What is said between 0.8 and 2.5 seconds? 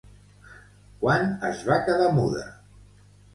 Quan es va quedar muda?